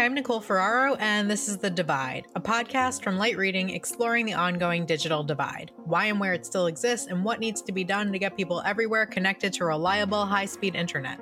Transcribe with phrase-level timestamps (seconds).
[0.00, 4.32] I'm Nicole Ferraro, and this is The Divide, a podcast from Light Reading exploring the
[4.32, 8.10] ongoing digital divide, why and where it still exists, and what needs to be done
[8.10, 11.20] to get people everywhere connected to reliable, high speed internet.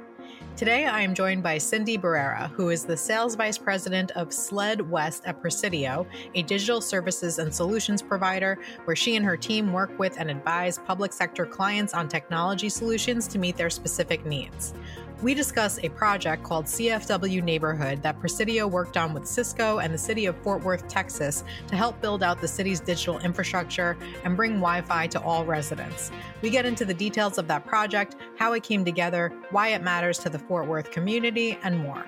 [0.56, 4.88] Today, I am joined by Cindy Barrera, who is the Sales Vice President of SLED
[4.88, 6.06] West at Presidio,
[6.36, 10.78] a digital services and solutions provider where she and her team work with and advise
[10.78, 14.72] public sector clients on technology solutions to meet their specific needs
[15.22, 19.98] we discuss a project called CFW Neighborhood that Presidio worked on with Cisco and the
[19.98, 24.52] city of Fort Worth, Texas, to help build out the city's digital infrastructure and bring
[24.52, 26.12] Wi Fi to all residents.
[26.40, 30.18] We get into the details of that project, how it came together, why it matters
[30.20, 32.04] to the Fort Worth community, and more.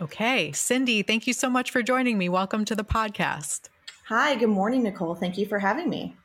[0.00, 2.28] Okay, Cindy, thank you so much for joining me.
[2.28, 3.68] Welcome to the podcast.
[4.06, 5.14] Hi, good morning, Nicole.
[5.14, 6.16] Thank you for having me.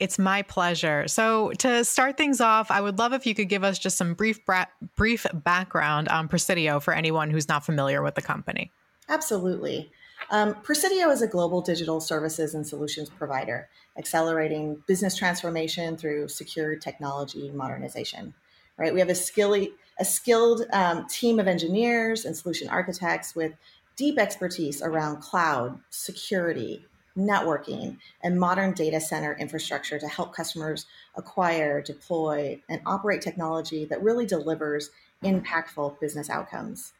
[0.00, 1.06] It's my pleasure.
[1.08, 4.14] So, to start things off, I would love if you could give us just some
[4.14, 4.64] brief bra-
[4.96, 8.72] brief background on Presidio for anyone who's not familiar with the company.
[9.10, 9.90] Absolutely.
[10.30, 16.76] Um, Presidio is a global digital services and solutions provider, accelerating business transformation through secure
[16.76, 18.32] technology modernization.
[18.78, 23.52] Right, we have a skilly, a skilled um, team of engineers and solution architects with
[23.96, 31.80] deep expertise around cloud, security, networking, and modern data center infrastructure to help customers acquire,
[31.82, 34.90] deploy, and operate technology that really delivers
[35.22, 36.92] impactful business outcomes.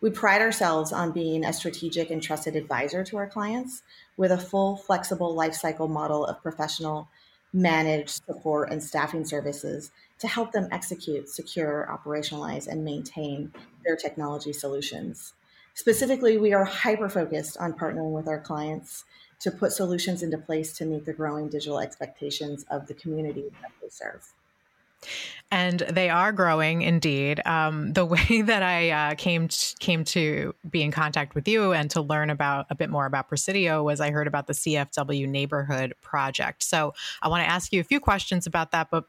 [0.00, 3.82] We pride ourselves on being a strategic and trusted advisor to our clients
[4.16, 7.08] with a full, flexible lifecycle model of professional,
[7.52, 13.52] managed support and staffing services to help them execute, secure, operationalize, and maintain
[13.84, 15.34] their technology solutions.
[15.74, 19.04] Specifically, we are hyper focused on partnering with our clients
[19.40, 23.70] to put solutions into place to meet the growing digital expectations of the community that
[23.80, 24.32] they serve.
[25.50, 27.40] And they are growing indeed.
[27.46, 31.72] Um, the way that I uh, came t- came to be in contact with you
[31.72, 35.28] and to learn about a bit more about Presidio was I heard about the CFW
[35.28, 36.62] Neighborhood Project.
[36.62, 38.90] So I want to ask you a few questions about that.
[38.90, 39.04] But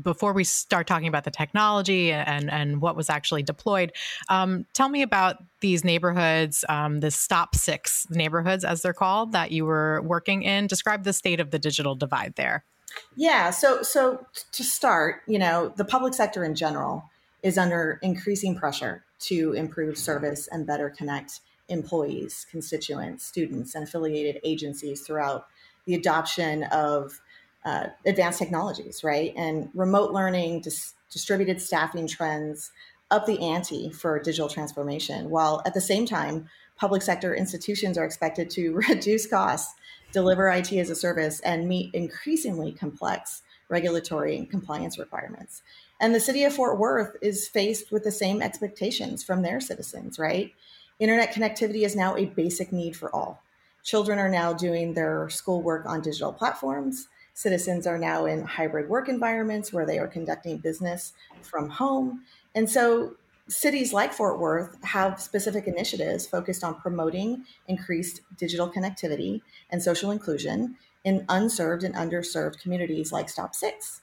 [0.00, 3.92] before we start talking about the technology and and what was actually deployed,
[4.28, 9.50] um, tell me about these neighborhoods, um, the Stop Six neighborhoods, as they're called, that
[9.50, 10.66] you were working in.
[10.66, 12.64] Describe the state of the digital divide there.
[13.16, 13.50] Yeah.
[13.50, 17.04] So so to start, you know, the public sector in general
[17.42, 24.40] is under increasing pressure to improve service and better connect employees, constituents, students, and affiliated
[24.44, 25.46] agencies throughout
[25.86, 27.20] the adoption of
[27.64, 29.32] uh, advanced technologies, right?
[29.36, 32.72] And remote learning, dis- distributed staffing trends
[33.10, 38.04] up the ante for digital transformation, while at the same time, public sector institutions are
[38.04, 39.74] expected to reduce costs,
[40.12, 45.62] deliver IT as a service, and meet increasingly complex regulatory and compliance requirements.
[46.00, 50.18] And the city of Fort Worth is faced with the same expectations from their citizens,
[50.18, 50.52] right?
[50.98, 53.42] Internet connectivity is now a basic need for all.
[53.84, 57.08] Children are now doing their schoolwork on digital platforms
[57.40, 62.20] Citizens are now in hybrid work environments where they are conducting business from home.
[62.54, 63.14] And so
[63.48, 69.40] cities like Fort Worth have specific initiatives focused on promoting increased digital connectivity
[69.70, 74.02] and social inclusion in unserved and underserved communities like Stop Six.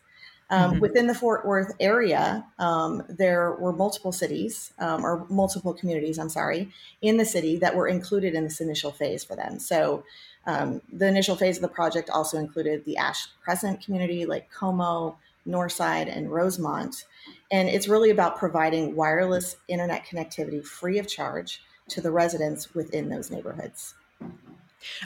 [0.50, 0.80] Um, mm-hmm.
[0.80, 6.30] Within the Fort Worth area, um, there were multiple cities um, or multiple communities, I'm
[6.30, 6.72] sorry,
[7.04, 9.60] in the city that were included in this initial phase for them.
[9.60, 10.06] So
[10.48, 15.18] um, the initial phase of the project also included the Ash Crescent community like Como,
[15.46, 17.06] Northside, and Rosemont.
[17.52, 23.10] And it's really about providing wireless internet connectivity free of charge to the residents within
[23.10, 23.94] those neighborhoods.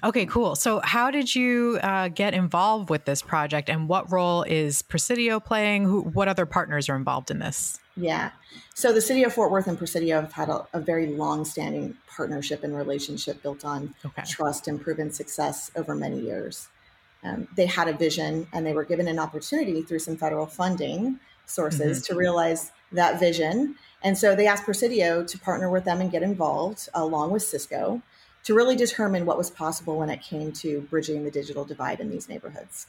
[0.04, 0.56] Okay, cool.
[0.56, 5.40] So, how did you uh, get involved with this project, and what role is Presidio
[5.40, 5.84] playing?
[5.84, 7.80] Who, what other partners are involved in this?
[7.98, 8.32] Yeah.
[8.74, 12.64] So the city of Fort Worth and Presidio have had a, a very long-standing partnership
[12.64, 14.24] and relationship built on okay.
[14.26, 16.70] trust and proven success over many years.
[17.24, 21.20] Um, they had a vision and they were given an opportunity through some federal funding
[21.46, 22.14] sources mm-hmm.
[22.14, 23.76] to realize that vision.
[24.04, 28.02] And so they asked Presidio to partner with them and get involved along with Cisco
[28.44, 32.10] to really determine what was possible when it came to bridging the digital divide in
[32.10, 32.88] these neighborhoods.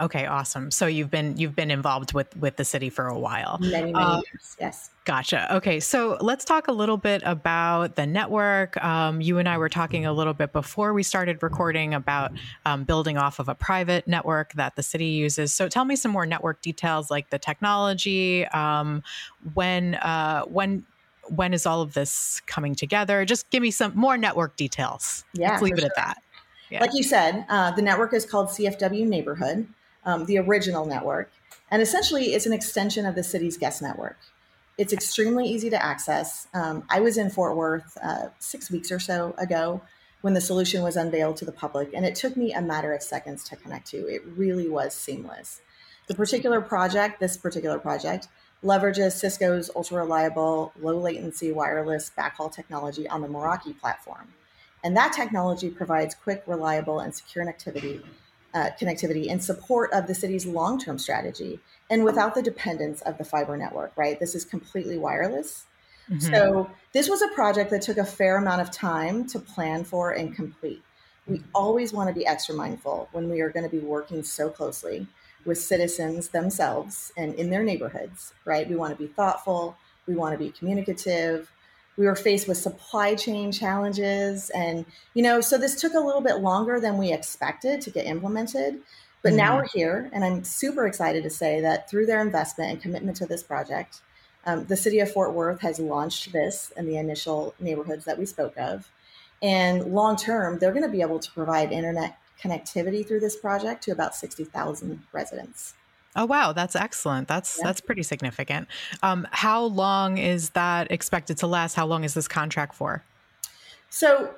[0.00, 0.70] Okay, awesome.
[0.70, 3.58] So you've been you've been involved with with the city for a while.
[3.60, 4.56] Many many um, years.
[4.60, 4.90] Yes.
[5.04, 5.56] Gotcha.
[5.56, 8.82] Okay, so let's talk a little bit about the network.
[8.82, 12.32] Um, you and I were talking a little bit before we started recording about
[12.64, 15.52] um, building off of a private network that the city uses.
[15.52, 18.46] So tell me some more network details, like the technology.
[18.46, 19.02] Um,
[19.52, 20.86] when uh, when
[21.28, 23.24] when is all of this coming together?
[23.24, 25.24] Just give me some more network details.
[25.32, 25.86] Yeah, let's leave it sure.
[25.86, 26.22] at that.
[26.70, 26.80] Yeah.
[26.80, 29.68] Like you said, uh, the network is called CFW Neighborhood,
[30.04, 31.30] um, the original network.
[31.70, 34.18] And essentially, it's an extension of the city's guest network.
[34.76, 36.48] It's extremely easy to access.
[36.52, 39.82] Um, I was in Fort Worth uh, six weeks or so ago
[40.22, 43.02] when the solution was unveiled to the public, and it took me a matter of
[43.02, 44.08] seconds to connect to.
[44.08, 45.60] It really was seamless.
[46.06, 48.28] The particular project, this particular project,
[48.64, 54.32] leverages Cisco's ultra reliable, low latency wireless backhaul technology on the Meraki platform.
[54.82, 58.02] And that technology provides quick, reliable, and secure connectivity,
[58.52, 63.18] uh, connectivity in support of the city's long term strategy and without the dependence of
[63.18, 64.18] the fiber network, right?
[64.18, 65.66] This is completely wireless.
[66.10, 66.34] Mm-hmm.
[66.34, 70.10] So, this was a project that took a fair amount of time to plan for
[70.10, 70.82] and complete.
[71.26, 74.50] We always want to be extra mindful when we are going to be working so
[74.50, 75.06] closely
[75.44, 78.68] with citizens themselves and in their neighborhoods, right?
[78.68, 79.76] We want to be thoughtful,
[80.06, 81.50] we want to be communicative.
[81.96, 84.50] We were faced with supply chain challenges.
[84.50, 88.06] And, you know, so this took a little bit longer than we expected to get
[88.06, 88.80] implemented.
[89.22, 89.36] But mm-hmm.
[89.36, 93.16] now we're here, and I'm super excited to say that through their investment and commitment
[93.18, 94.00] to this project,
[94.44, 98.26] um, the city of Fort Worth has launched this in the initial neighborhoods that we
[98.26, 98.90] spoke of.
[99.40, 103.82] And long term, they're going to be able to provide internet connectivity through this project
[103.84, 105.74] to about 60,000 residents.
[106.16, 107.26] Oh wow, that's excellent.
[107.26, 107.66] That's yeah.
[107.66, 108.68] that's pretty significant.
[109.02, 111.74] Um, how long is that expected to last?
[111.74, 113.02] How long is this contract for?
[113.90, 114.32] So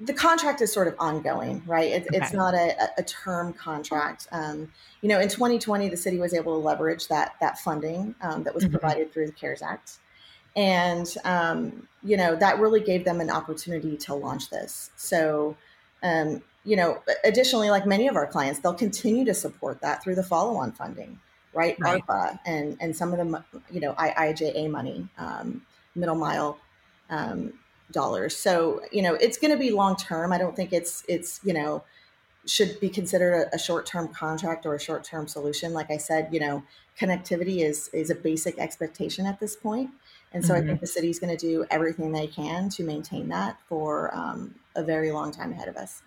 [0.00, 1.90] the contract is sort of ongoing, right?
[1.90, 2.18] It, okay.
[2.18, 4.28] It's not a, a term contract.
[4.32, 4.70] Um,
[5.00, 8.54] you know, in 2020, the city was able to leverage that that funding um, that
[8.54, 8.72] was mm-hmm.
[8.72, 9.98] provided through the CARES Act,
[10.56, 14.90] and um, you know that really gave them an opportunity to launch this.
[14.96, 15.56] So
[16.02, 20.14] um, you know, additionally, like many of our clients, they'll continue to support that through
[20.14, 21.18] the follow-on funding,
[21.52, 21.76] right?
[21.78, 22.02] right.
[22.02, 25.62] ARPA and and some of the you know IIJA money, um,
[25.94, 26.58] middle mile
[27.10, 27.52] um,
[27.92, 28.36] dollars.
[28.36, 30.32] So you know, it's going to be long term.
[30.32, 31.84] I don't think it's it's you know
[32.46, 35.72] should be considered a, a short-term contract or a short-term solution.
[35.72, 36.62] Like I said, you know,
[36.98, 39.90] connectivity is is a basic expectation at this point.
[40.32, 40.64] And so mm-hmm.
[40.64, 44.56] I think the city's going to do everything they can to maintain that for um,
[44.74, 46.02] a very long time ahead of us.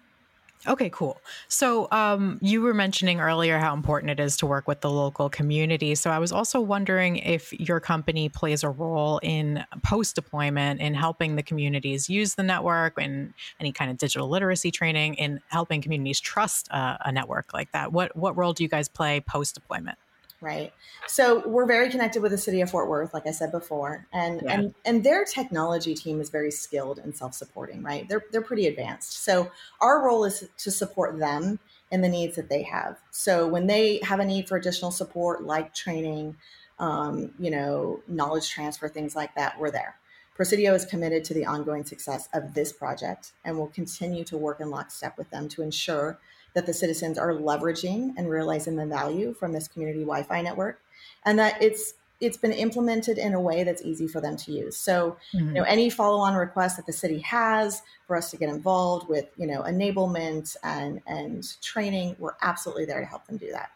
[0.65, 1.21] Okay, cool.
[1.47, 5.29] So um, you were mentioning earlier how important it is to work with the local
[5.29, 5.93] community.
[5.93, 10.93] So I was also wondering if your company plays a role in post deployment in
[10.95, 15.81] helping the communities use the network and any kind of digital literacy training in helping
[15.81, 17.93] communities trust a, a network like that.
[17.93, 19.97] What what role do you guys play post deployment?
[20.41, 20.71] Right?
[21.07, 24.41] So we're very connected with the city of fort worth like i said before and
[24.43, 24.53] yeah.
[24.53, 28.07] and and their technology team is very skilled and self-supporting right?
[28.07, 29.23] They're they're pretty advanced.
[29.23, 29.51] So
[29.81, 31.59] our role is to support them
[31.91, 32.97] and the needs that they have.
[33.11, 36.35] So when they have a need for additional support like training
[36.79, 39.95] um, you know knowledge transfer things like that we're there.
[40.35, 44.59] Presidio is committed to the ongoing success of this project and will continue to work
[44.59, 46.19] in lockstep with them to ensure
[46.57, 50.81] that the citizens are leveraging and realizing the value from this community Wi-Fi network,
[51.23, 54.75] and that it's it's been implemented in a way that's easy for them to use.
[54.75, 55.49] So, mm-hmm.
[55.49, 59.27] you know, any follow-on requests that the city has for us to get involved with,
[59.37, 63.69] you know, enablement and and training, we're absolutely there to help them do that.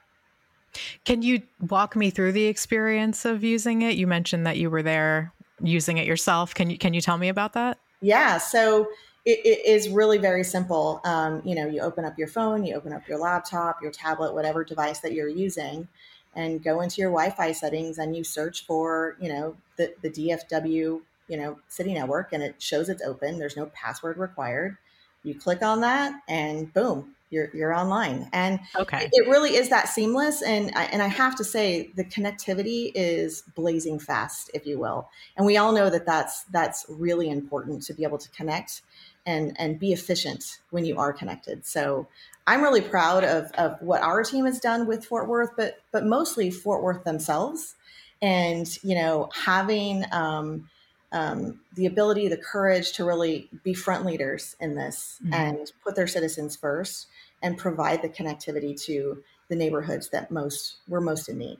[1.05, 3.95] Can you walk me through the experience of using it?
[3.95, 6.55] You mentioned that you were there using it yourself.
[6.55, 7.77] Can you can you tell me about that?
[8.01, 8.39] Yeah.
[8.39, 8.89] So
[9.25, 10.99] it, it is really very simple.
[11.03, 14.33] Um, you know, you open up your phone, you open up your laptop, your tablet,
[14.33, 15.87] whatever device that you're using,
[16.35, 21.01] and go into your Wi-Fi settings and you search for, you know, the, the DFW,
[21.27, 23.37] you know, city network, and it shows it's open.
[23.37, 24.77] There's no password required.
[25.23, 28.27] You click on that, and boom, you're you're online.
[28.33, 29.05] And okay.
[29.05, 30.41] it, it really is that seamless.
[30.41, 35.09] And I, and I have to say, the connectivity is blazing fast, if you will.
[35.37, 38.81] And we all know that that's that's really important to be able to connect
[39.25, 41.65] and and be efficient when you are connected.
[41.65, 42.07] So
[42.47, 46.05] I'm really proud of of what our team has done with Fort Worth, but but
[46.05, 47.75] mostly Fort Worth themselves,
[48.21, 50.69] and you know having um,
[51.11, 55.33] um, the ability, the courage to really be front leaders in this mm-hmm.
[55.33, 57.07] and put their citizens first
[57.41, 61.57] and provide the connectivity to the neighborhoods that most were most in need.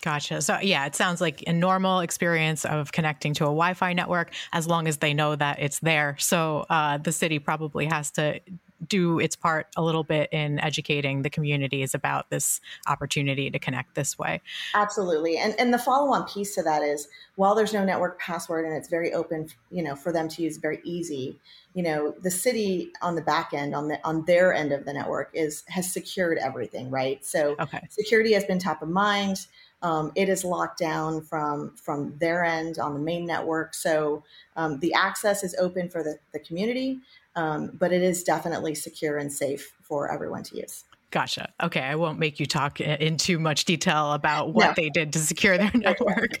[0.00, 0.40] Gotcha.
[0.42, 4.32] So, yeah, it sounds like a normal experience of connecting to a Wi Fi network
[4.52, 6.16] as long as they know that it's there.
[6.20, 8.40] So, uh, the city probably has to
[8.86, 13.94] do its part a little bit in educating the communities about this opportunity to connect
[13.94, 14.40] this way.
[14.74, 15.36] Absolutely.
[15.36, 18.88] And and the follow-on piece to that is while there's no network password and it's
[18.88, 21.38] very open, you know, for them to use very easy,
[21.74, 24.92] you know, the city on the back end on the on their end of the
[24.92, 27.24] network is has secured everything, right?
[27.24, 27.86] So okay.
[27.90, 29.46] security has been top of mind.
[29.80, 33.74] Um, it is locked down from from their end on the main network.
[33.74, 34.24] So
[34.56, 36.98] um, the access is open for the, the community,
[37.38, 40.82] um, but it is definitely secure and safe for everyone to use.
[41.10, 41.50] Gotcha.
[41.62, 44.72] Okay, I won't make you talk in too much detail about what no.
[44.76, 46.40] they did to secure their network.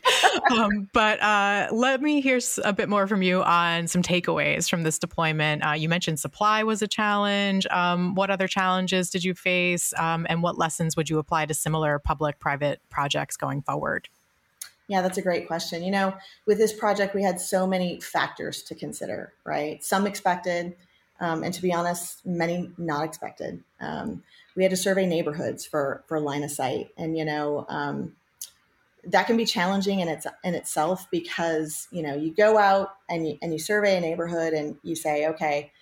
[0.50, 4.82] um, but uh, let me hear a bit more from you on some takeaways from
[4.82, 5.64] this deployment.
[5.64, 7.64] Uh, you mentioned supply was a challenge.
[7.70, 11.54] Um, what other challenges did you face, um, and what lessons would you apply to
[11.54, 14.08] similar public-private projects going forward?
[14.88, 15.82] Yeah, that's a great question.
[15.84, 16.14] You know,
[16.46, 19.84] with this project, we had so many factors to consider, right?
[19.84, 20.76] Some expected,
[21.20, 23.62] um, and to be honest, many not expected.
[23.80, 24.22] Um,
[24.54, 28.16] we had to survey neighborhoods for for line of sight, and you know um,
[29.04, 33.26] that can be challenging in its in itself because you know you go out and
[33.26, 35.72] you and you survey a neighborhood and you say, okay,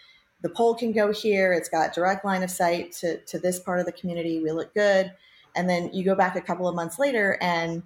[0.41, 1.53] the pole can go here.
[1.53, 4.41] It's got direct line of sight to to this part of the community.
[4.43, 5.13] We look good,
[5.55, 7.83] and then you go back a couple of months later and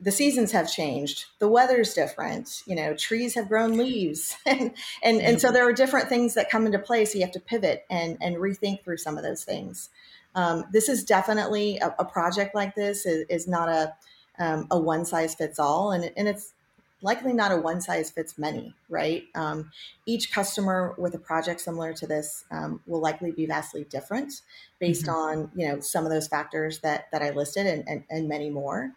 [0.00, 4.72] the seasons have changed the weather's different you know trees have grown leaves and
[5.02, 7.40] and, and so there are different things that come into play so you have to
[7.40, 9.90] pivot and and rethink through some of those things
[10.34, 13.94] um, this is definitely a, a, project like this is, is not a
[14.38, 16.54] um, a one size fits all, and and it's
[17.02, 19.24] likely not a one size fits many, right?
[19.34, 19.70] Um,
[20.06, 24.40] each customer with a project similar to this um, will likely be vastly different
[24.80, 25.14] based mm-hmm.
[25.14, 28.50] on you know some of those factors that that I listed and and, and many
[28.50, 28.92] more.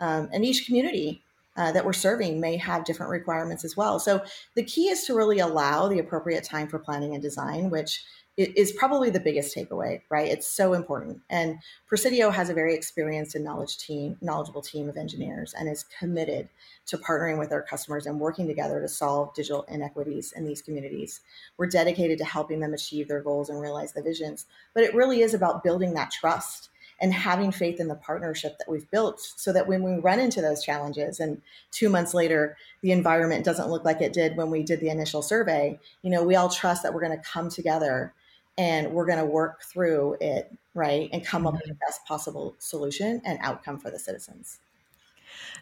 [0.00, 1.22] Um, and each community
[1.56, 3.98] uh, that we're serving may have different requirements as well.
[3.98, 8.02] So the key is to really allow the appropriate time for planning and design, which
[8.38, 10.26] is probably the biggest takeaway, right?
[10.28, 11.20] It's so important.
[11.28, 15.84] And Presidio has a very experienced and knowledge team, knowledgeable team of engineers and is
[15.98, 16.48] committed
[16.86, 21.20] to partnering with our customers and working together to solve digital inequities in these communities.
[21.58, 24.46] We're dedicated to helping them achieve their goals and realize the visions.
[24.72, 26.70] But it really is about building that trust
[27.02, 30.40] and having faith in the partnership that we've built so that when we run into
[30.40, 34.62] those challenges and two months later the environment doesn't look like it did when we
[34.62, 38.14] did the initial survey you know we all trust that we're going to come together
[38.58, 42.54] and we're going to work through it, right, and come up with the best possible
[42.58, 44.58] solution and outcome for the citizens.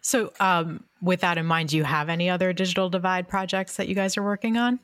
[0.00, 3.88] So, um, with that in mind, do you have any other digital divide projects that
[3.88, 4.80] you guys are working on?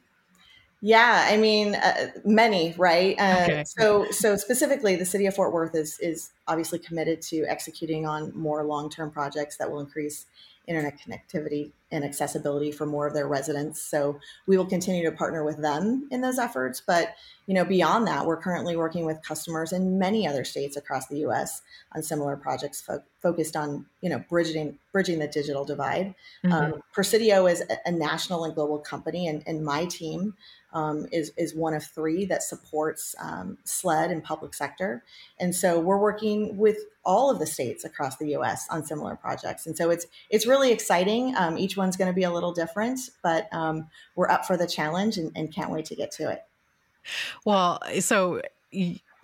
[0.83, 3.19] Yeah, I mean, uh, many, right?
[3.19, 3.65] Uh, okay.
[3.65, 8.33] So, so specifically, the city of Fort Worth is is obviously committed to executing on
[8.37, 10.27] more long term projects that will increase
[10.67, 13.81] internet connectivity and accessibility for more of their residents.
[13.81, 16.83] So we will continue to partner with them in those efforts.
[16.85, 17.15] But
[17.47, 21.19] you know, beyond that, we're currently working with customers in many other states across the
[21.21, 21.63] U.S.
[21.95, 26.15] on similar projects fo- focused on you know bridging bridging the digital divide.
[26.45, 26.53] Mm-hmm.
[26.53, 30.35] Um, Presidio is a, a, national and global company, and, and my team
[30.77, 35.03] um, is is one of three that supports um, SLED and public sector.
[35.41, 38.67] And so we're working with all of the states across the U.S.
[38.71, 39.67] on similar projects.
[39.67, 41.35] And so it's it's really exciting.
[41.35, 44.67] Um, each one's going to be a little different, but um, we're up for the
[44.67, 46.43] challenge and, and can't wait to get to it.
[47.47, 48.43] Well, so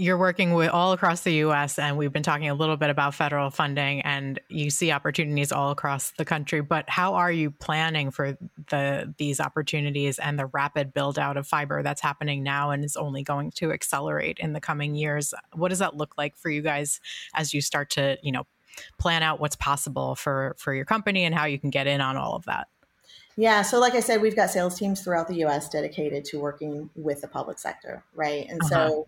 [0.02, 3.14] you're working with all across the US and we've been talking a little bit about
[3.14, 8.10] federal funding and you see opportunities all across the country but how are you planning
[8.10, 8.36] for
[8.70, 12.96] the these opportunities and the rapid build out of fiber that's happening now and is
[12.96, 16.62] only going to accelerate in the coming years what does that look like for you
[16.62, 17.00] guys
[17.34, 18.42] as you start to you know
[18.98, 22.16] plan out what's possible for for your company and how you can get in on
[22.16, 22.66] all of that
[23.34, 23.62] yeah.
[23.62, 27.22] So, like I said, we've got sales teams throughout the US dedicated to working with
[27.22, 28.46] the public sector, right?
[28.46, 28.88] And uh-huh.
[28.88, 29.06] so,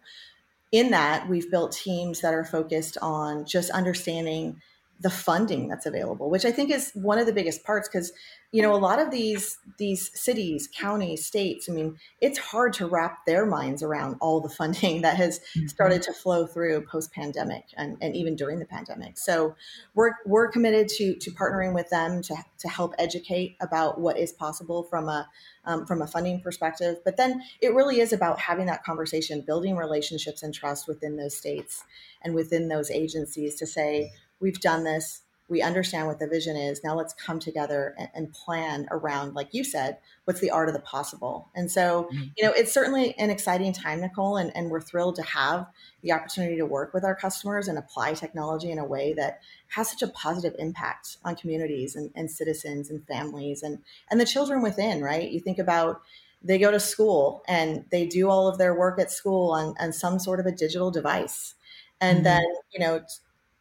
[0.73, 4.61] in that, we've built teams that are focused on just understanding
[5.01, 8.13] the funding that's available, which I think is one of the biggest parts because
[8.55, 11.69] you know a lot of these these cities, counties, states.
[11.69, 15.67] I mean, it's hard to wrap their minds around all the funding that has mm-hmm.
[15.67, 19.19] started to flow through post pandemic and, and even during the pandemic.
[19.19, 19.57] So
[19.95, 24.33] we're we're committed to to partnering with them to to help educate about what is
[24.33, 25.29] possible from a
[25.65, 26.99] um, from a funding perspective.
[27.05, 31.37] But then it really is about having that conversation, building relationships and trust within those
[31.37, 31.83] states
[32.23, 36.83] and within those agencies to say we've done this we understand what the vision is
[36.83, 40.75] now let's come together and, and, plan around like you said what's the art of
[40.75, 42.25] the possible and so mm-hmm.
[42.37, 45.67] you know it's certainly an exciting time nicole and, and we're thrilled to have
[46.03, 49.91] the opportunity to work with our customers and apply technology in a way that has
[49.91, 53.79] such a positive impact on communities and, and citizens and families and
[54.11, 56.01] and the children within right you think about
[56.43, 59.93] they go to school and they do all of their work at school on, on
[59.93, 61.55] some sort of a digital device
[62.01, 62.25] and mm-hmm.
[62.25, 63.01] then you know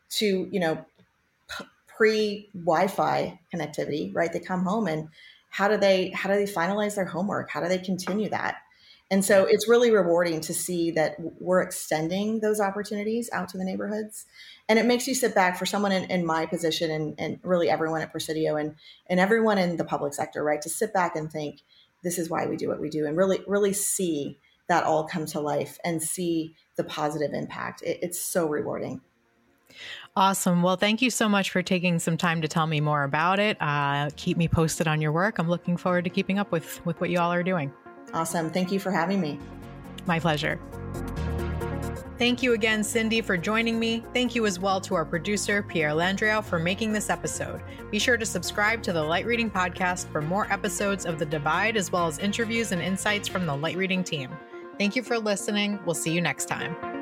[0.10, 0.86] to you know
[1.98, 4.32] pre Wi-Fi connectivity, right?
[4.32, 5.10] They come home and
[5.50, 7.50] how do they how do they finalize their homework?
[7.50, 8.58] How do they continue that?
[9.12, 13.64] And so it's really rewarding to see that we're extending those opportunities out to the
[13.64, 14.26] neighborhoods.
[14.68, 17.70] And it makes you sit back for someone in, in my position and, and, really
[17.70, 18.76] everyone at Presidio and,
[19.08, 20.62] and everyone in the public sector, right?
[20.64, 21.62] To sit back and think,
[22.04, 25.28] this is why we do what we do and really, really see that all come
[25.28, 27.84] to life and see the positive impact.
[27.84, 29.02] It, it's so rewarding.
[30.16, 30.62] Awesome.
[30.62, 33.58] Well, thank you so much for taking some time to tell me more about it.
[33.60, 35.40] Uh, keep me posted on your work.
[35.40, 37.72] I'm looking forward to keeping up with with what you all are doing.
[38.14, 38.50] Awesome.
[38.50, 39.40] Thank you for having me.
[40.06, 40.60] My pleasure.
[42.20, 44.04] Thank you again, Cindy, for joining me.
[44.14, 47.62] Thank you as well to our producer, Pierre Landriau, for making this episode.
[47.90, 51.76] Be sure to subscribe to the Light Reading Podcast for more episodes of The Divide,
[51.76, 54.30] as well as interviews and insights from the Light Reading team.
[54.78, 55.80] Thank you for listening.
[55.86, 56.93] We'll see you next time.